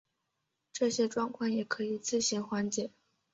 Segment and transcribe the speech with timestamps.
[0.73, 2.89] 这些状况也可能自行缓解。